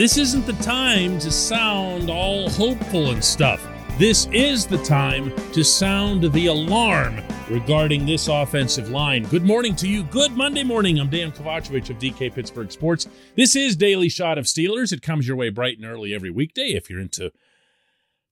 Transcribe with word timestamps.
This 0.00 0.16
isn't 0.16 0.46
the 0.46 0.54
time 0.54 1.18
to 1.18 1.30
sound 1.30 2.08
all 2.08 2.48
hopeful 2.48 3.10
and 3.10 3.22
stuff. 3.22 3.68
This 3.98 4.28
is 4.32 4.66
the 4.66 4.82
time 4.82 5.30
to 5.52 5.62
sound 5.62 6.32
the 6.32 6.46
alarm 6.46 7.20
regarding 7.50 8.06
this 8.06 8.26
offensive 8.26 8.88
line. 8.88 9.24
Good 9.24 9.44
morning 9.44 9.76
to 9.76 9.86
you. 9.86 10.04
Good 10.04 10.32
Monday 10.32 10.62
morning. 10.64 10.98
I'm 10.98 11.10
Dan 11.10 11.32
Kovacevic 11.32 11.90
of 11.90 11.98
DK 11.98 12.34
Pittsburgh 12.34 12.72
Sports. 12.72 13.08
This 13.36 13.54
is 13.54 13.76
Daily 13.76 14.08
Shot 14.08 14.38
of 14.38 14.46
Steelers. 14.46 14.90
It 14.90 15.02
comes 15.02 15.28
your 15.28 15.36
way 15.36 15.50
bright 15.50 15.76
and 15.76 15.84
early 15.84 16.14
every 16.14 16.30
weekday 16.30 16.68
if 16.68 16.88
you're 16.88 16.98
into 16.98 17.30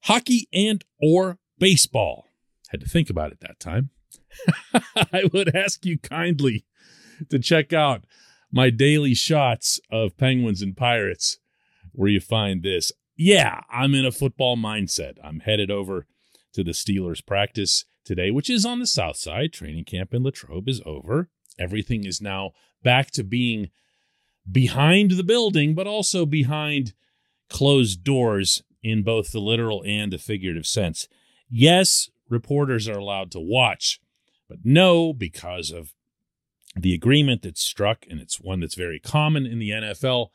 hockey 0.04 0.48
and 0.54 0.86
or 1.02 1.36
baseball. 1.58 2.28
Had 2.70 2.80
to 2.80 2.88
think 2.88 3.10
about 3.10 3.30
it 3.30 3.40
that 3.40 3.60
time. 3.60 3.90
I 5.12 5.24
would 5.34 5.54
ask 5.54 5.84
you 5.84 5.98
kindly 5.98 6.64
to 7.28 7.38
check 7.38 7.74
out 7.74 8.04
my 8.50 8.70
daily 8.70 9.12
shots 9.12 9.80
of 9.90 10.16
Penguins 10.16 10.62
and 10.62 10.74
Pirates 10.74 11.36
where 11.98 12.08
you 12.08 12.20
find 12.20 12.62
this. 12.62 12.92
Yeah, 13.16 13.62
I'm 13.68 13.92
in 13.92 14.06
a 14.06 14.12
football 14.12 14.56
mindset. 14.56 15.14
I'm 15.22 15.40
headed 15.40 15.68
over 15.68 16.06
to 16.52 16.62
the 16.62 16.70
Steelers 16.70 17.26
practice 17.26 17.86
today, 18.04 18.30
which 18.30 18.48
is 18.48 18.64
on 18.64 18.78
the 18.78 18.86
south 18.86 19.16
side. 19.16 19.52
Training 19.52 19.82
camp 19.82 20.14
in 20.14 20.22
Latrobe 20.22 20.68
is 20.68 20.80
over. 20.86 21.28
Everything 21.58 22.04
is 22.04 22.20
now 22.20 22.52
back 22.84 23.10
to 23.10 23.24
being 23.24 23.70
behind 24.50 25.10
the 25.10 25.24
building, 25.24 25.74
but 25.74 25.88
also 25.88 26.24
behind 26.24 26.92
closed 27.50 28.04
doors 28.04 28.62
in 28.80 29.02
both 29.02 29.32
the 29.32 29.40
literal 29.40 29.82
and 29.84 30.12
the 30.12 30.18
figurative 30.18 30.68
sense. 30.68 31.08
Yes, 31.50 32.10
reporters 32.30 32.88
are 32.88 32.98
allowed 32.98 33.32
to 33.32 33.40
watch, 33.40 34.00
but 34.48 34.58
no, 34.62 35.12
because 35.12 35.72
of 35.72 35.94
the 36.76 36.94
agreement 36.94 37.42
that's 37.42 37.64
struck, 37.64 38.06
and 38.08 38.20
it's 38.20 38.40
one 38.40 38.60
that's 38.60 38.76
very 38.76 39.00
common 39.00 39.46
in 39.46 39.58
the 39.58 39.70
NFL, 39.70 40.28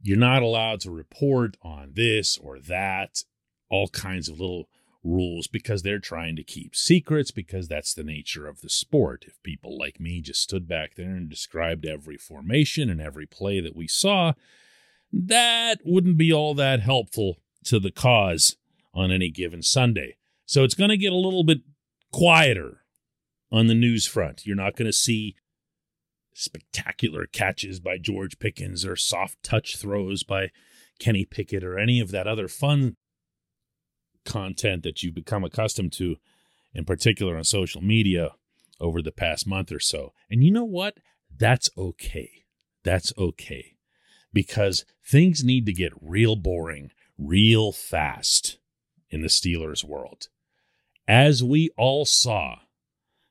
you're 0.00 0.18
not 0.18 0.42
allowed 0.42 0.80
to 0.80 0.90
report 0.90 1.56
on 1.62 1.92
this 1.94 2.38
or 2.38 2.58
that, 2.60 3.24
all 3.68 3.88
kinds 3.88 4.28
of 4.28 4.38
little 4.38 4.68
rules 5.02 5.46
because 5.46 5.82
they're 5.82 5.98
trying 5.98 6.36
to 6.36 6.42
keep 6.42 6.74
secrets 6.74 7.30
because 7.30 7.68
that's 7.68 7.94
the 7.94 8.04
nature 8.04 8.46
of 8.46 8.60
the 8.60 8.68
sport. 8.68 9.24
If 9.26 9.42
people 9.42 9.78
like 9.78 10.00
me 10.00 10.20
just 10.20 10.42
stood 10.42 10.66
back 10.66 10.96
there 10.96 11.14
and 11.14 11.28
described 11.28 11.86
every 11.86 12.16
formation 12.16 12.90
and 12.90 13.00
every 13.00 13.26
play 13.26 13.60
that 13.60 13.76
we 13.76 13.86
saw, 13.86 14.32
that 15.12 15.78
wouldn't 15.84 16.18
be 16.18 16.32
all 16.32 16.54
that 16.54 16.80
helpful 16.80 17.38
to 17.64 17.78
the 17.78 17.92
cause 17.92 18.56
on 18.92 19.10
any 19.10 19.30
given 19.30 19.62
Sunday. 19.62 20.16
So 20.44 20.64
it's 20.64 20.74
going 20.74 20.90
to 20.90 20.96
get 20.96 21.12
a 21.12 21.16
little 21.16 21.44
bit 21.44 21.60
quieter 22.12 22.82
on 23.50 23.66
the 23.66 23.74
news 23.74 24.06
front. 24.06 24.46
You're 24.46 24.56
not 24.56 24.76
going 24.76 24.86
to 24.86 24.92
see 24.92 25.36
spectacular 26.36 27.26
catches 27.26 27.80
by 27.80 27.98
George 27.98 28.38
Pickens 28.38 28.84
or 28.84 28.94
soft 28.94 29.42
touch 29.42 29.76
throws 29.76 30.22
by 30.22 30.50
Kenny 30.98 31.24
Pickett 31.24 31.64
or 31.64 31.78
any 31.78 31.98
of 32.00 32.10
that 32.10 32.26
other 32.26 32.48
fun 32.48 32.96
content 34.24 34.82
that 34.82 35.02
you've 35.02 35.14
become 35.14 35.44
accustomed 35.44 35.92
to, 35.94 36.16
in 36.74 36.84
particular 36.84 37.36
on 37.36 37.44
social 37.44 37.82
media 37.82 38.32
over 38.80 39.00
the 39.00 39.12
past 39.12 39.46
month 39.46 39.72
or 39.72 39.80
so. 39.80 40.12
And 40.30 40.44
you 40.44 40.50
know 40.50 40.64
what? 40.64 40.98
That's 41.34 41.70
okay. 41.76 42.44
That's 42.84 43.12
okay. 43.16 43.76
Because 44.32 44.84
things 45.04 45.42
need 45.42 45.64
to 45.66 45.72
get 45.72 45.92
real 46.00 46.36
boring 46.36 46.90
real 47.18 47.72
fast 47.72 48.58
in 49.08 49.22
the 49.22 49.28
Steelers 49.28 49.82
world. 49.84 50.28
As 51.08 51.42
we 51.42 51.70
all 51.76 52.04
saw 52.04 52.56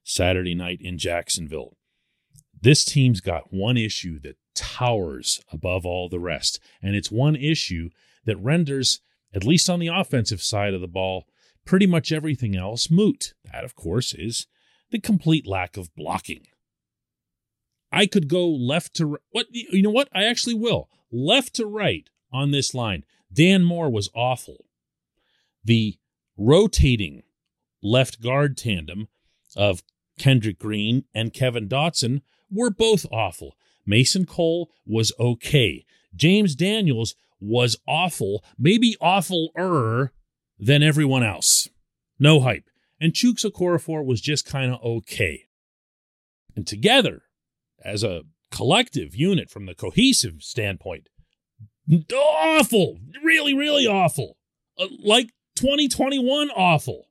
Saturday 0.04 0.56
night 0.56 0.80
in 0.82 0.98
Jacksonville, 0.98 1.78
this 2.66 2.84
team's 2.84 3.22
got 3.22 3.54
one 3.54 3.78
issue 3.78 4.20
that 4.22 4.38
towers 4.56 5.40
above 5.54 5.86
all 5.86 6.10
the 6.10 6.20
rest, 6.20 6.60
and 6.82 6.96
it's 6.96 7.12
one 7.12 7.36
issue 7.36 7.90
that 8.26 8.42
renders, 8.42 9.02
at 9.36 9.44
least 9.44 9.70
on 9.70 9.80
the 9.80 9.88
offensive 9.88 10.42
side 10.42 10.74
of 10.74 10.82
the 10.82 10.88
ball, 10.88 11.28
pretty 11.64 11.86
much 11.86 12.12
everything 12.12 12.56
else 12.56 12.90
moot. 12.90 13.36
That, 13.52 13.64
of 13.64 13.76
course, 13.76 14.16
is 14.16 14.48
the 14.90 15.00
complete 15.00 15.46
lack 15.46 15.78
of 15.78 15.94
blocking. 15.96 16.48
I 17.92 18.08
could 18.08 18.28
go 18.28 18.50
left 18.50 18.96
to 18.96 19.06
right. 19.06 19.22
What 19.30 19.46
you 19.52 19.84
know 19.84 19.92
what? 19.92 20.10
I 20.12 20.24
actually 20.24 20.56
will. 20.56 20.90
Left 21.12 21.54
to 21.58 21.68
right 21.68 22.10
on 22.34 22.50
this 22.50 22.74
line. 22.74 23.06
Dan 23.32 23.64
Moore 23.64 23.92
was 23.92 24.10
awful. 24.16 24.66
The 25.64 26.00
rotating 26.36 27.22
left 27.84 28.22
guard 28.22 28.58
tandem 28.58 29.08
of 29.56 29.84
Kendrick 30.18 30.58
Green 30.58 31.04
and 31.14 31.32
Kevin 31.32 31.70
Dotson 31.70 32.22
were 32.52 32.70
both 32.70 33.06
awful. 33.12 33.56
Mason 33.86 34.26
Cole 34.26 34.72
was 34.86 35.14
okay. 35.20 35.86
James 36.16 36.56
Daniels 36.56 37.16
was 37.40 37.78
awful, 37.88 38.44
maybe 38.58 38.96
awful-er 39.00 40.14
than 40.58 40.82
everyone 40.82 41.24
else. 41.24 41.68
No 42.18 42.42
hype. 42.42 42.70
And 43.00 43.14
Chuks 43.14 43.46
Okorafor 43.46 44.06
was 44.06 44.22
just 44.22 44.46
kind 44.46 44.74
of 44.74 44.82
okay. 44.82 45.46
And 46.56 46.66
together, 46.66 47.24
as 47.84 48.04
a 48.04 48.24
collective 48.52 49.16
unit 49.16 49.50
from 49.50 49.66
the 49.66 49.76
cohesive 49.76 50.42
standpoint, 50.42 51.10
awful, 52.14 53.00
really, 53.24 53.54
really 53.54 53.86
awful. 53.86 54.38
Uh, 54.78 54.88
like 55.04 55.32
2021 55.56 56.50
awful. 56.52 57.08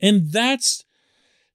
And 0.00 0.32
that's 0.32 0.84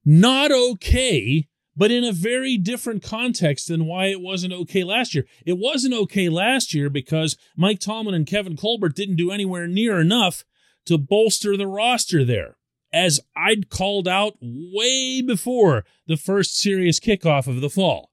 not 0.04 0.50
okay 0.50 1.46
but 1.78 1.92
in 1.92 2.02
a 2.02 2.12
very 2.12 2.56
different 2.56 3.04
context 3.04 3.68
than 3.68 3.86
why 3.86 4.06
it 4.06 4.20
wasn't 4.20 4.52
okay 4.52 4.82
last 4.82 5.14
year. 5.14 5.24
It 5.46 5.56
wasn't 5.56 5.94
okay 5.94 6.28
last 6.28 6.74
year 6.74 6.90
because 6.90 7.36
Mike 7.56 7.78
Tomlin 7.78 8.16
and 8.16 8.26
Kevin 8.26 8.56
Colbert 8.56 8.96
didn't 8.96 9.14
do 9.14 9.30
anywhere 9.30 9.68
near 9.68 10.00
enough 10.00 10.44
to 10.86 10.98
bolster 10.98 11.56
the 11.56 11.68
roster 11.68 12.24
there, 12.24 12.56
as 12.92 13.20
I'd 13.36 13.70
called 13.70 14.08
out 14.08 14.36
way 14.40 15.22
before 15.22 15.84
the 16.08 16.16
first 16.16 16.58
serious 16.58 16.98
kickoff 16.98 17.46
of 17.46 17.60
the 17.60 17.70
fall. 17.70 18.10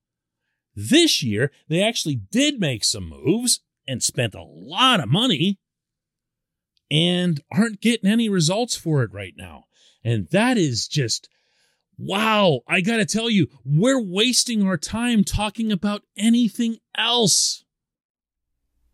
This 0.76 1.24
year, 1.24 1.52
they 1.68 1.82
actually 1.82 2.16
did 2.16 2.60
make 2.60 2.84
some 2.84 3.10
moves 3.10 3.62
and 3.88 4.04
spent 4.04 4.36
a 4.36 4.44
lot 4.44 5.00
of 5.00 5.10
money 5.10 5.58
and 6.92 7.42
aren't 7.52 7.82
getting 7.82 8.12
any 8.12 8.30
results 8.30 8.78
for 8.78 9.02
it 9.02 9.12
right 9.12 9.34
now. 9.36 9.64
And 10.04 10.28
that 10.30 10.56
is 10.56 10.88
just 10.88 11.30
Wow, 11.98 12.62
I 12.68 12.82
gotta 12.82 13.06
tell 13.06 13.30
you, 13.30 13.48
we're 13.64 14.02
wasting 14.02 14.68
our 14.68 14.78
time 14.78 15.24
talking 15.24 15.72
about 15.72 16.04
anything 16.18 16.78
else. 16.98 17.64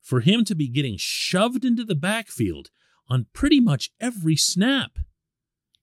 for 0.00 0.20
him 0.20 0.44
to 0.44 0.54
be 0.54 0.68
getting 0.68 0.96
shoved 0.98 1.64
into 1.64 1.84
the 1.84 1.94
backfield 1.94 2.70
on 3.08 3.26
pretty 3.32 3.60
much 3.60 3.90
every 4.00 4.36
snap. 4.36 4.98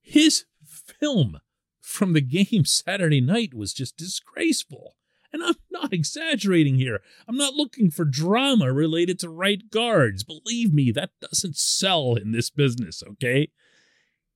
His 0.02 0.46
film 0.66 1.40
from 1.80 2.14
the 2.14 2.22
game 2.22 2.66
Saturday 2.66 3.22
night 3.22 3.54
was 3.54 3.74
just 3.74 3.98
disgraceful. 3.98 4.96
And 5.32 5.44
I'm 5.44 5.56
not 5.72 5.94
exaggerating 5.94 6.76
here. 6.76 7.02
I'm 7.28 7.38
not 7.38 7.54
looking 7.54 7.92
for 7.92 8.06
drama 8.06 8.72
related 8.72 9.20
to 9.20 9.30
right 9.30 9.70
guards. 9.70 10.24
Believe 10.24 10.74
me, 10.74 10.92
that 10.92 11.12
doesn't 11.22 11.58
sell 11.58 12.16
in 12.16 12.32
this 12.32 12.50
business, 12.50 13.04
okay? 13.08 13.50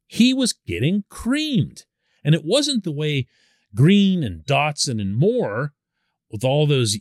He 0.07 0.33
was 0.33 0.53
getting 0.53 1.05
creamed. 1.09 1.85
And 2.23 2.35
it 2.35 2.43
wasn't 2.45 2.83
the 2.83 2.91
way 2.91 3.27
Green 3.73 4.23
and 4.23 4.45
Dotson 4.45 5.01
and 5.01 5.15
Moore, 5.15 5.73
with 6.31 6.43
all 6.43 6.65
those 6.65 6.97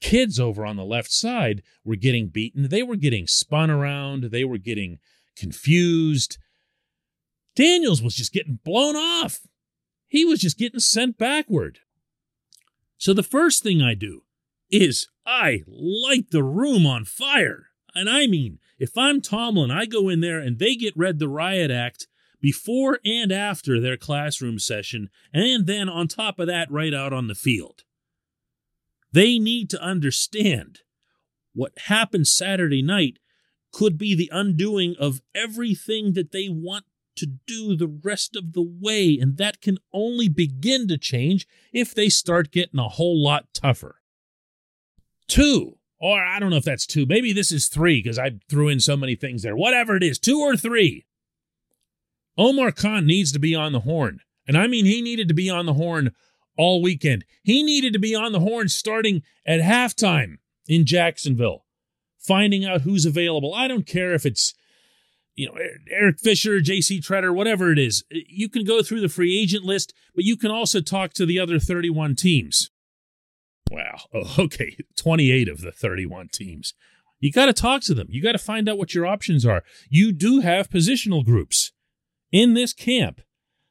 kids 0.00 0.40
over 0.40 0.66
on 0.66 0.76
the 0.76 0.84
left 0.84 1.12
side, 1.12 1.62
were 1.84 1.96
getting 1.96 2.28
beaten. 2.28 2.68
They 2.68 2.82
were 2.82 2.96
getting 2.96 3.26
spun 3.26 3.70
around, 3.70 4.24
they 4.24 4.44
were 4.44 4.58
getting 4.58 4.98
confused. 5.36 6.38
Daniels 7.54 8.02
was 8.02 8.16
just 8.16 8.32
getting 8.32 8.58
blown 8.64 8.96
off. 8.96 9.40
He 10.08 10.24
was 10.24 10.40
just 10.40 10.58
getting 10.58 10.80
sent 10.80 11.18
backward. 11.18 11.80
So 12.98 13.12
the 13.12 13.22
first 13.22 13.62
thing 13.62 13.82
I 13.82 13.94
do 13.94 14.22
is 14.70 15.08
I 15.26 15.62
light 15.66 16.30
the 16.30 16.42
room 16.42 16.86
on 16.86 17.04
fire. 17.04 17.66
And 17.94 18.08
I 18.08 18.26
mean, 18.26 18.58
if 18.78 18.96
I'm 18.96 19.20
Tomlin, 19.20 19.70
I 19.70 19.86
go 19.86 20.08
in 20.08 20.20
there 20.20 20.38
and 20.38 20.58
they 20.58 20.74
get 20.74 20.96
read 20.96 21.18
the 21.18 21.28
riot 21.28 21.70
act 21.70 22.08
before 22.40 22.98
and 23.04 23.30
after 23.30 23.80
their 23.80 23.96
classroom 23.96 24.58
session, 24.58 25.10
and 25.32 25.66
then 25.66 25.88
on 25.88 26.08
top 26.08 26.38
of 26.38 26.48
that, 26.48 26.70
right 26.70 26.92
out 26.92 27.12
on 27.12 27.28
the 27.28 27.34
field. 27.34 27.81
They 29.12 29.38
need 29.38 29.68
to 29.70 29.82
understand 29.82 30.80
what 31.54 31.72
happened 31.86 32.28
Saturday 32.28 32.82
night 32.82 33.18
could 33.72 33.98
be 33.98 34.14
the 34.14 34.30
undoing 34.32 34.94
of 34.98 35.20
everything 35.34 36.12
that 36.14 36.32
they 36.32 36.48
want 36.48 36.84
to 37.16 37.26
do 37.26 37.76
the 37.76 37.88
rest 37.88 38.36
of 38.36 38.52
the 38.52 38.62
way. 38.62 39.18
And 39.20 39.36
that 39.36 39.60
can 39.60 39.78
only 39.92 40.28
begin 40.28 40.88
to 40.88 40.98
change 40.98 41.46
if 41.72 41.94
they 41.94 42.08
start 42.08 42.52
getting 42.52 42.80
a 42.80 42.88
whole 42.88 43.22
lot 43.22 43.48
tougher. 43.54 43.96
Two, 45.28 45.78
or 45.98 46.22
I 46.22 46.38
don't 46.38 46.50
know 46.50 46.56
if 46.56 46.64
that's 46.64 46.86
two, 46.86 47.06
maybe 47.06 47.32
this 47.32 47.52
is 47.52 47.68
three 47.68 48.02
because 48.02 48.18
I 48.18 48.32
threw 48.48 48.68
in 48.68 48.80
so 48.80 48.96
many 48.96 49.14
things 49.14 49.42
there. 49.42 49.56
Whatever 49.56 49.96
it 49.96 50.02
is, 50.02 50.18
two 50.18 50.40
or 50.40 50.56
three. 50.56 51.06
Omar 52.36 52.72
Khan 52.72 53.06
needs 53.06 53.30
to 53.32 53.38
be 53.38 53.54
on 53.54 53.72
the 53.72 53.80
horn. 53.80 54.20
And 54.46 54.56
I 54.56 54.66
mean, 54.66 54.84
he 54.84 55.02
needed 55.02 55.28
to 55.28 55.34
be 55.34 55.50
on 55.50 55.66
the 55.66 55.74
horn 55.74 56.12
all 56.56 56.82
weekend. 56.82 57.24
He 57.42 57.62
needed 57.62 57.92
to 57.92 57.98
be 57.98 58.14
on 58.14 58.32
the 58.32 58.40
horn 58.40 58.68
starting 58.68 59.22
at 59.46 59.60
halftime 59.60 60.38
in 60.66 60.86
Jacksonville, 60.86 61.64
finding 62.18 62.64
out 62.64 62.82
who's 62.82 63.06
available. 63.06 63.54
I 63.54 63.68
don't 63.68 63.86
care 63.86 64.12
if 64.12 64.26
it's 64.26 64.54
you 65.34 65.46
know, 65.46 65.54
er-, 65.54 65.78
Eric 65.90 66.18
Fisher, 66.20 66.60
JC 66.60 67.00
Tretter, 67.00 67.34
whatever 67.34 67.72
it 67.72 67.78
is. 67.78 68.04
Uh, 68.14 68.18
you 68.28 68.48
can 68.48 68.64
go 68.64 68.82
through 68.82 69.00
the 69.00 69.08
free 69.08 69.38
agent 69.38 69.64
list, 69.64 69.92
but 70.14 70.24
you 70.24 70.36
can 70.36 70.50
also 70.50 70.80
talk 70.80 71.12
to 71.14 71.26
the 71.26 71.38
other 71.38 71.58
31 71.58 72.16
teams. 72.16 72.70
Wow. 73.70 74.02
Oh, 74.12 74.34
okay. 74.38 74.76
28 74.96 75.48
of 75.48 75.60
the 75.60 75.72
31 75.72 76.28
teams. 76.32 76.74
You 77.20 77.30
got 77.30 77.46
to 77.46 77.52
talk 77.52 77.82
to 77.82 77.94
them. 77.94 78.08
You 78.10 78.20
got 78.20 78.32
to 78.32 78.38
find 78.38 78.68
out 78.68 78.78
what 78.78 78.94
your 78.94 79.06
options 79.06 79.46
are. 79.46 79.62
You 79.88 80.12
do 80.12 80.40
have 80.40 80.68
positional 80.68 81.24
groups 81.24 81.70
in 82.32 82.54
this 82.54 82.72
camp 82.72 83.20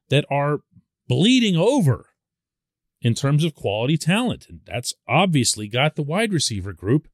that 0.10 0.26
are 0.32 0.62
bleeding 1.08 1.58
over 1.58 2.08
in 3.02 3.16
terms 3.16 3.44
of 3.44 3.56
quality 3.56 3.98
talent. 3.98 4.46
And 4.48 4.62
that's 4.66 4.94
obviously 5.08 5.68
got 5.68 5.96
the 5.96 6.04
wide 6.04 6.32
receiver 6.32 6.74
group 6.74 7.08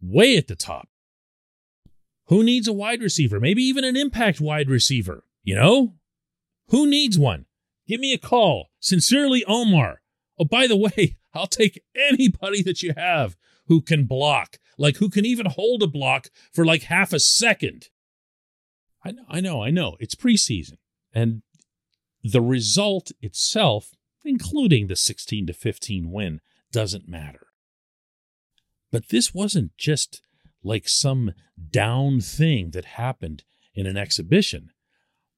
way 0.00 0.36
at 0.36 0.48
the 0.48 0.56
top. 0.56 0.88
Who 2.26 2.42
needs 2.44 2.68
a 2.68 2.72
wide 2.72 3.00
receiver? 3.00 3.40
Maybe 3.40 3.62
even 3.62 3.84
an 3.84 3.96
impact 3.96 4.40
wide 4.40 4.68
receiver, 4.68 5.24
you 5.42 5.54
know? 5.54 5.94
Who 6.68 6.86
needs 6.86 7.18
one? 7.18 7.46
Give 7.86 8.00
me 8.00 8.12
a 8.12 8.18
call. 8.18 8.68
Sincerely, 8.80 9.44
Omar. 9.46 10.02
Oh, 10.38 10.44
by 10.44 10.66
the 10.66 10.76
way, 10.76 11.16
I'll 11.34 11.46
take 11.46 11.82
anybody 11.94 12.62
that 12.62 12.82
you 12.82 12.92
have 12.96 13.36
who 13.66 13.80
can 13.80 14.04
block, 14.04 14.58
like 14.76 14.96
who 14.96 15.08
can 15.08 15.24
even 15.24 15.46
hold 15.46 15.82
a 15.82 15.86
block 15.86 16.28
for 16.52 16.64
like 16.64 16.84
half 16.84 17.12
a 17.12 17.20
second. 17.20 17.86
I 19.04 19.12
know, 19.12 19.24
I 19.28 19.40
know, 19.40 19.62
I 19.62 19.70
know. 19.70 19.96
It's 20.00 20.14
preseason. 20.14 20.78
And 21.14 21.42
the 22.22 22.42
result 22.42 23.12
itself, 23.20 23.92
including 24.28 24.86
the 24.86 24.96
16 24.96 25.46
to 25.46 25.52
15 25.52 26.10
win, 26.10 26.40
doesn't 26.70 27.08
matter. 27.08 27.48
But 28.90 29.08
this 29.08 29.34
wasn't 29.34 29.76
just 29.76 30.22
like 30.62 30.88
some 30.88 31.32
down 31.70 32.20
thing 32.20 32.70
that 32.70 32.84
happened 32.84 33.44
in 33.74 33.86
an 33.86 33.96
exhibition. 33.96 34.70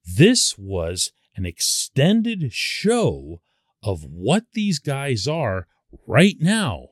This 0.05 0.57
was 0.59 1.13
an 1.37 1.47
extended 1.47 2.53
show 2.53 3.41
of 3.83 4.05
what 4.05 4.45
these 4.53 4.79
guys 4.79 5.27
are 5.27 5.67
right 6.07 6.37
now, 6.41 6.89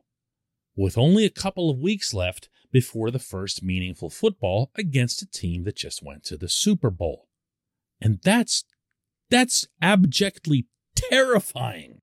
with 0.77 0.99
only 0.99 1.25
a 1.25 1.31
couple 1.31 1.71
of 1.71 1.79
weeks 1.79 2.15
left 2.15 2.49
before 2.71 3.11
the 3.11 3.19
first 3.19 3.63
meaningful 3.63 4.11
football 4.11 4.71
against 4.77 5.23
a 5.23 5.31
team 5.31 5.65
that 5.65 5.77
just 5.77 6.03
went 6.03 6.25
to 6.25 6.37
the 6.37 6.49
Super 6.49 6.91
Bowl. 6.91 7.29
And 8.01 8.21
that's 8.23 8.65
that's 9.31 9.67
abjectly 9.83 10.67
terrifying. 11.11 12.01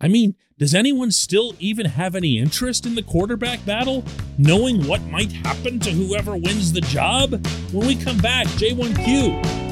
I 0.00 0.08
mean, 0.08 0.34
does 0.58 0.74
anyone 0.74 1.12
still 1.12 1.54
even 1.58 1.86
have 1.86 2.14
any 2.14 2.38
interest 2.38 2.86
in 2.86 2.94
the 2.96 3.02
quarterback 3.02 3.64
battle, 3.64 4.04
knowing 4.36 4.86
what 4.86 5.02
might 5.04 5.32
happen 5.32 5.78
to 5.80 5.90
whoever 5.90 6.36
wins 6.36 6.72
the 6.72 6.80
job? 6.80 7.44
When 7.72 7.86
we 7.86 7.94
come 7.96 8.18
back, 8.18 8.46
J1Q. 8.48 9.71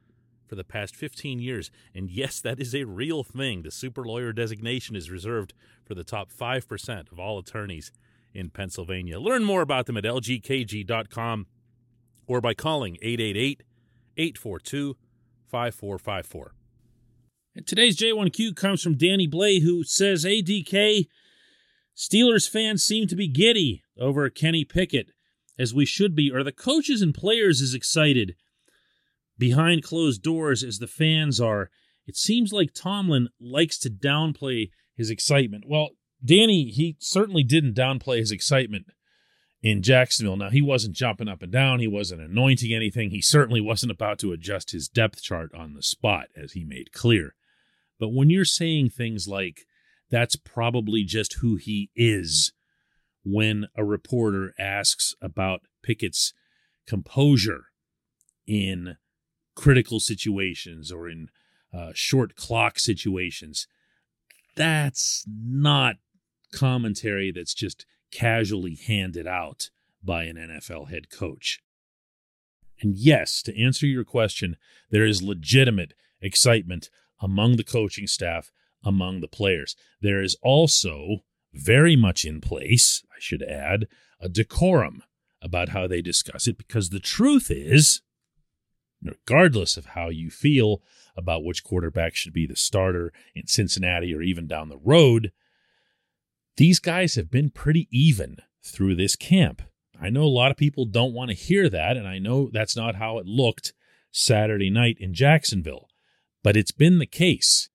for 0.51 0.55
the 0.55 0.63
past 0.65 0.97
15 0.97 1.39
years. 1.39 1.71
And 1.95 2.09
yes, 2.09 2.41
that 2.41 2.59
is 2.59 2.75
a 2.75 2.83
real 2.83 3.23
thing. 3.23 3.61
The 3.61 3.71
super 3.71 4.03
lawyer 4.03 4.33
designation 4.33 4.97
is 4.97 5.09
reserved 5.09 5.53
for 5.85 5.95
the 5.95 6.03
top 6.03 6.29
5% 6.29 7.09
of 7.09 7.21
all 7.21 7.39
attorneys 7.39 7.93
in 8.33 8.49
Pennsylvania. 8.49 9.17
Learn 9.17 9.45
more 9.45 9.61
about 9.61 9.85
them 9.85 9.95
at 9.95 10.03
lgkg.com 10.03 11.47
or 12.27 12.41
by 12.41 12.53
calling 12.53 12.97
888 13.01 13.63
842 14.17 14.97
5454. 15.47 16.53
And 17.55 17.65
Today's 17.65 17.95
J1Q 17.95 18.53
comes 18.53 18.83
from 18.83 18.97
Danny 18.97 19.27
Blay, 19.27 19.61
who 19.61 19.85
says 19.85 20.25
ADK 20.25 21.07
Steelers 21.95 22.49
fans 22.49 22.83
seem 22.83 23.07
to 23.07 23.15
be 23.15 23.29
giddy 23.29 23.83
over 23.97 24.29
Kenny 24.29 24.65
Pickett, 24.65 25.11
as 25.57 25.73
we 25.73 25.85
should 25.85 26.13
be. 26.13 26.29
Are 26.29 26.43
the 26.43 26.51
coaches 26.51 27.01
and 27.01 27.13
players 27.13 27.61
as 27.61 27.73
excited 27.73 28.35
behind 29.41 29.81
closed 29.81 30.21
doors 30.21 30.63
as 30.63 30.77
the 30.77 30.85
fans 30.85 31.41
are? 31.41 31.71
It 32.05 32.15
seems 32.15 32.53
like 32.53 32.75
Tomlin 32.75 33.29
likes 33.39 33.79
to 33.79 33.89
downplay 33.89 34.69
his 34.95 35.09
excitement. 35.09 35.63
Well, 35.67 35.89
Danny, 36.23 36.69
he 36.69 36.95
certainly 36.99 37.43
didn't 37.43 37.75
downplay 37.75 38.19
his 38.19 38.31
excitement 38.31 38.85
in 39.63 39.81
Jacksonville. 39.81 40.37
Now, 40.37 40.51
he 40.51 40.61
wasn't 40.61 40.95
jumping 40.95 41.27
up 41.27 41.41
and 41.41 41.51
down, 41.51 41.79
he 41.79 41.87
wasn't 41.87 42.21
anointing 42.21 42.71
anything. 42.71 43.09
He 43.09 43.21
certainly 43.21 43.61
wasn't 43.61 43.91
about 43.91 44.19
to 44.19 44.31
adjust 44.31 44.73
his 44.73 44.87
depth 44.87 45.23
chart 45.23 45.51
on 45.55 45.73
the 45.73 45.81
spot, 45.81 46.27
as 46.37 46.51
he 46.51 46.63
made 46.63 46.93
clear. 46.93 47.33
But 47.99 48.09
when 48.09 48.29
you're 48.29 48.45
saying 48.45 48.91
things 48.91 49.27
like, 49.27 49.61
that's 50.11 50.35
probably 50.35 51.03
just 51.03 51.39
who 51.41 51.55
he 51.55 51.89
is, 51.95 52.53
when 53.23 53.65
a 53.75 53.83
reporter 53.83 54.53
asks 54.59 55.15
about 55.19 55.61
Pickett's 55.81 56.33
composure 56.85 57.65
in 58.45 58.97
critical 59.61 59.99
situations 59.99 60.91
or 60.91 61.07
in 61.07 61.29
uh, 61.71 61.91
short 61.93 62.35
clock 62.35 62.79
situations, 62.79 63.67
that's 64.55 65.23
not 65.27 65.97
commentary 66.51 67.31
that's 67.31 67.53
just 67.53 67.85
casually 68.11 68.75
handed 68.75 69.27
out 69.27 69.69
by 70.03 70.23
an 70.23 70.35
NFL 70.35 70.89
head 70.89 71.11
coach. 71.11 71.59
And 72.81 72.97
yes, 72.97 73.43
to 73.43 73.63
answer 73.63 73.85
your 73.85 74.03
question, 74.03 74.57
there 74.89 75.05
is 75.05 75.21
legitimate 75.21 75.93
excitement 76.21 76.89
among 77.21 77.57
the 77.57 77.63
coaching 77.63 78.07
staff, 78.07 78.51
among 78.83 79.21
the 79.21 79.27
players. 79.27 79.75
There 80.01 80.23
is 80.23 80.35
also 80.41 81.17
very 81.53 81.95
much 81.95 82.25
in 82.25 82.41
place, 82.41 83.03
I 83.15 83.19
should 83.19 83.43
add, 83.43 83.87
a 84.19 84.27
decorum 84.27 85.03
about 85.39 85.69
how 85.69 85.85
they 85.85 86.01
discuss 86.01 86.47
it, 86.47 86.57
because 86.57 86.89
the 86.89 86.99
truth 86.99 87.51
is, 87.51 88.01
regardless 89.03 89.77
of 89.77 89.87
how 89.87 90.09
you 90.09 90.29
feel 90.29 90.81
about 91.15 91.43
which 91.43 91.63
quarterback 91.63 92.15
should 92.15 92.33
be 92.33 92.45
the 92.45 92.55
starter 92.55 93.11
in 93.35 93.47
Cincinnati 93.47 94.13
or 94.13 94.21
even 94.21 94.47
down 94.47 94.69
the 94.69 94.77
road, 94.77 95.31
these 96.57 96.79
guys 96.79 97.15
have 97.15 97.31
been 97.31 97.49
pretty 97.49 97.87
even 97.91 98.37
through 98.63 98.95
this 98.95 99.15
camp. 99.15 99.61
I 99.99 100.09
know 100.09 100.23
a 100.23 100.25
lot 100.25 100.51
of 100.51 100.57
people 100.57 100.85
don't 100.85 101.13
want 101.13 101.29
to 101.29 101.35
hear 101.35 101.69
that, 101.69 101.97
and 101.97 102.07
I 102.07 102.19
know 102.19 102.49
that's 102.51 102.75
not 102.75 102.95
how 102.95 103.17
it 103.17 103.25
looked 103.25 103.73
Saturday 104.11 104.69
night 104.69 104.97
in 104.99 105.13
Jacksonville, 105.13 105.87
but 106.43 106.57
it's 106.57 106.71
been 106.71 106.99
the 106.99 107.05
case. 107.05 107.69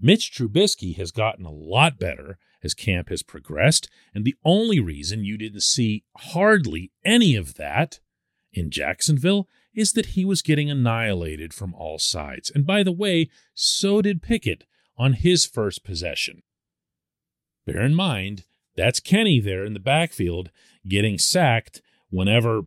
Mitch 0.00 0.32
Trubisky 0.32 0.96
has 0.96 1.10
gotten 1.10 1.44
a 1.44 1.50
lot 1.50 1.98
better 1.98 2.38
as 2.62 2.74
camp 2.74 3.08
has 3.08 3.22
progressed, 3.22 3.88
and 4.14 4.24
the 4.24 4.36
only 4.44 4.80
reason 4.80 5.24
you 5.24 5.36
didn't 5.36 5.62
see 5.62 6.04
hardly 6.16 6.92
any 7.04 7.36
of 7.36 7.54
that 7.54 8.00
in 8.52 8.70
Jacksonville 8.70 9.48
is 9.78 9.92
that 9.92 10.06
he 10.06 10.24
was 10.24 10.42
getting 10.42 10.68
annihilated 10.68 11.54
from 11.54 11.72
all 11.74 11.98
sides. 11.98 12.50
And 12.52 12.66
by 12.66 12.82
the 12.82 12.92
way, 12.92 13.30
so 13.54 14.02
did 14.02 14.22
Pickett 14.22 14.64
on 14.96 15.12
his 15.12 15.46
first 15.46 15.84
possession. 15.84 16.42
Bear 17.64 17.82
in 17.82 17.94
mind, 17.94 18.44
that's 18.76 18.98
Kenny 18.98 19.38
there 19.38 19.64
in 19.64 19.74
the 19.74 19.80
backfield 19.80 20.50
getting 20.88 21.16
sacked 21.16 21.80
whenever 22.10 22.62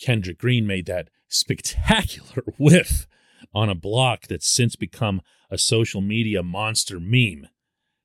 Kendrick 0.00 0.38
Green 0.38 0.66
made 0.66 0.86
that 0.86 1.08
spectacular 1.28 2.42
whiff 2.58 3.06
on 3.54 3.68
a 3.68 3.74
block 3.74 4.26
that's 4.26 4.48
since 4.48 4.74
become 4.74 5.20
a 5.50 5.58
social 5.58 6.00
media 6.00 6.42
monster 6.42 6.98
meme. 6.98 7.46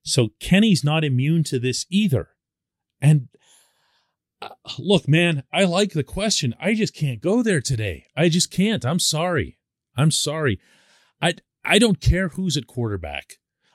So 0.03 0.29
Kenny's 0.39 0.83
not 0.83 1.03
immune 1.03 1.43
to 1.45 1.57
this 1.57 1.85
either. 1.89 2.29
And 3.01 3.29
Uh, 4.41 4.49
look, 4.79 5.07
man, 5.07 5.43
I 5.53 5.65
like 5.65 5.93
the 5.93 6.03
question. 6.03 6.55
I 6.59 6.73
just 6.73 6.95
can't 6.95 7.21
go 7.21 7.43
there 7.43 7.61
today. 7.61 8.05
I 8.15 8.29
just 8.29 8.51
can't. 8.51 8.85
I'm 8.85 8.99
sorry. 8.99 9.57
I'm 9.95 10.11
sorry. 10.11 10.59
I 11.21 11.35
I 11.63 11.77
don't 11.77 12.01
care 12.01 12.29
who's 12.29 12.57
at 12.57 12.67
quarterback. 12.67 13.33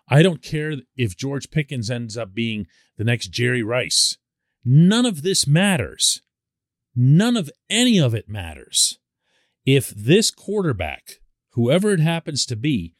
I 0.08 0.22
don't 0.22 0.42
care 0.42 0.74
if 0.96 1.16
George 1.16 1.50
Pickens 1.50 1.90
ends 1.90 2.16
up 2.16 2.34
being 2.34 2.66
the 2.96 3.04
next 3.04 3.28
Jerry 3.28 3.62
Rice. 3.62 4.16
None 4.64 5.06
of 5.06 5.22
this 5.22 5.46
matters. 5.46 6.20
None 6.94 7.36
of 7.36 7.50
any 7.70 7.98
of 8.00 8.14
it 8.14 8.28
matters. 8.28 8.98
If 9.64 9.90
this 9.90 10.30
quarterback, 10.30 11.20
whoever 11.50 11.92
it 11.92 12.00
happens 12.00 12.46
to 12.46 12.56
be, 12.56 12.94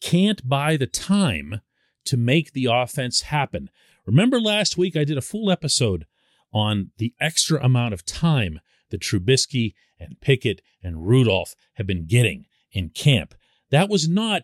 can't 0.00 0.48
buy 0.48 0.76
the 0.76 0.86
time 0.86 1.60
to 2.04 2.16
make 2.16 2.52
the 2.52 2.66
offense 2.66 3.22
happen. 3.22 3.70
Remember 4.06 4.40
last 4.40 4.76
week 4.76 4.96
I 4.96 5.04
did 5.04 5.18
a 5.18 5.22
full 5.22 5.50
episode 5.50 6.06
on 6.52 6.90
the 6.98 7.14
extra 7.20 7.62
amount 7.62 7.94
of 7.94 8.04
time 8.04 8.60
that 8.90 9.00
Trubisky 9.00 9.74
and 9.98 10.20
Pickett 10.20 10.62
and 10.82 11.06
Rudolph 11.06 11.54
have 11.74 11.86
been 11.86 12.06
getting 12.06 12.46
in 12.72 12.90
camp. 12.90 13.34
That 13.70 13.88
was 13.88 14.08
not 14.08 14.42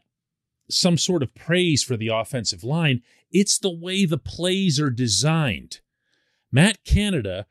some 0.70 0.96
sort 0.99 1.23
of 1.23 1.34
praise 1.34 1.82
for 1.82 1.96
the 1.96 2.08
offensive 2.08 2.64
line. 2.64 3.02
It's 3.30 3.58
the 3.58 3.75
way 3.75 4.04
the 4.04 4.18
plays 4.18 4.80
are 4.80 4.90
designed. 4.90 5.80
Matt 6.50 6.84
Canada, 6.84 7.46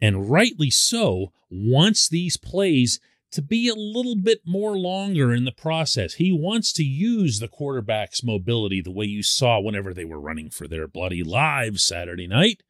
and 0.00 0.30
rightly 0.30 0.70
so, 0.70 1.32
wants 1.50 2.08
these 2.08 2.36
plays 2.36 3.00
to 3.30 3.40
be 3.40 3.68
a 3.68 3.74
little 3.74 4.16
bit 4.16 4.40
more 4.44 4.76
longer 4.76 5.32
in 5.32 5.44
the 5.44 5.52
process. 5.52 6.14
He 6.14 6.32
wants 6.32 6.72
to 6.74 6.84
use 6.84 7.38
the 7.38 7.48
quarterback's 7.48 8.22
mobility 8.22 8.82
the 8.82 8.90
way 8.90 9.06
you 9.06 9.22
saw 9.22 9.58
whenever 9.58 9.94
they 9.94 10.04
were 10.04 10.20
running 10.20 10.50
for 10.50 10.68
their 10.68 10.86
bloody 10.86 11.22
lives 11.22 11.84
Saturday 11.84 12.26
night. 12.26 12.62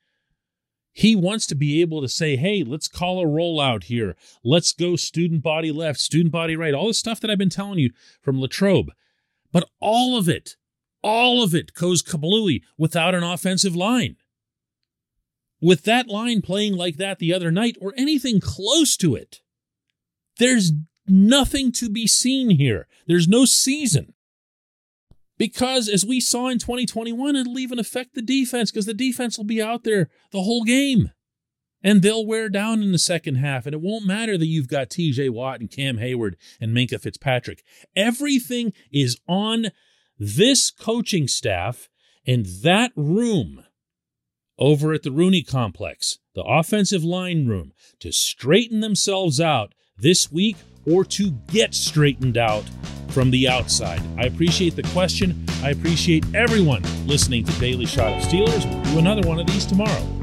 He 0.92 1.16
wants 1.16 1.46
to 1.46 1.54
be 1.54 1.80
able 1.80 2.02
to 2.02 2.08
say, 2.08 2.36
hey, 2.36 2.62
let's 2.64 2.86
call 2.86 3.20
a 3.20 3.26
rollout 3.26 3.84
here. 3.84 4.14
Let's 4.44 4.72
go 4.72 4.96
student 4.96 5.42
body 5.42 5.72
left, 5.72 6.00
student 6.00 6.32
body 6.32 6.54
right, 6.54 6.74
all 6.74 6.88
the 6.88 6.94
stuff 6.94 7.20
that 7.20 7.30
I've 7.30 7.38
been 7.38 7.48
telling 7.48 7.78
you 7.78 7.90
from 8.20 8.40
Latrobe. 8.40 8.90
But 9.52 9.68
all 9.80 10.18
of 10.18 10.28
it, 10.28 10.56
all 11.02 11.42
of 11.42 11.54
it 11.54 11.72
goes 11.72 12.02
kablooey 12.02 12.62
without 12.76 13.14
an 13.14 13.22
offensive 13.22 13.74
line. 13.74 14.16
With 15.60 15.84
that 15.84 16.08
line 16.08 16.42
playing 16.42 16.74
like 16.74 16.96
that 16.96 17.18
the 17.18 17.32
other 17.32 17.50
night, 17.50 17.76
or 17.80 17.94
anything 17.96 18.40
close 18.40 18.96
to 18.98 19.14
it, 19.14 19.40
there's 20.38 20.72
nothing 21.06 21.72
to 21.72 21.88
be 21.88 22.06
seen 22.06 22.50
here. 22.50 22.86
There's 23.06 23.28
no 23.28 23.44
season. 23.44 24.12
Because 25.38 25.88
as 25.88 26.04
we 26.04 26.20
saw 26.20 26.48
in 26.48 26.58
2021, 26.58 27.36
it'll 27.36 27.58
even 27.58 27.78
affect 27.78 28.14
the 28.14 28.22
defense 28.22 28.70
because 28.70 28.86
the 28.86 28.94
defense 28.94 29.36
will 29.36 29.44
be 29.44 29.62
out 29.62 29.84
there 29.84 30.10
the 30.30 30.42
whole 30.42 30.64
game. 30.64 31.10
And 31.84 32.00
they'll 32.00 32.24
wear 32.24 32.48
down 32.48 32.80
in 32.80 32.92
the 32.92 32.98
second 32.98 33.36
half. 33.36 33.66
And 33.66 33.74
it 33.74 33.80
won't 33.80 34.06
matter 34.06 34.38
that 34.38 34.46
you've 34.46 34.68
got 34.68 34.88
TJ 34.88 35.30
Watt 35.30 35.60
and 35.60 35.70
Cam 35.70 35.98
Hayward 35.98 36.36
and 36.60 36.76
Minkah 36.76 37.00
Fitzpatrick. 37.00 37.64
Everything 37.96 38.72
is 38.92 39.18
on 39.26 39.72
this 40.16 40.70
coaching 40.70 41.26
staff 41.26 41.88
and 42.24 42.46
that 42.62 42.92
room 42.94 43.64
over 44.58 44.92
at 44.92 45.02
the 45.02 45.10
Rooney 45.10 45.42
Complex, 45.42 46.18
the 46.36 46.44
offensive 46.44 47.02
line 47.02 47.46
room, 47.46 47.72
to 47.98 48.12
straighten 48.12 48.78
themselves 48.78 49.40
out 49.40 49.74
this 49.96 50.30
week 50.30 50.56
or 50.86 51.04
to 51.04 51.32
get 51.48 51.74
straightened 51.74 52.36
out 52.36 52.64
from 53.12 53.30
the 53.30 53.48
outside? 53.48 54.02
I 54.18 54.24
appreciate 54.24 54.74
the 54.74 54.82
question. 54.84 55.44
I 55.62 55.70
appreciate 55.70 56.24
everyone 56.34 56.82
listening 57.06 57.44
to 57.44 57.52
Daily 57.60 57.86
Shot 57.86 58.12
of 58.12 58.22
Steelers. 58.22 58.64
We'll 58.64 58.94
do 58.94 58.98
another 58.98 59.26
one 59.28 59.38
of 59.38 59.46
these 59.46 59.66
tomorrow. 59.66 60.21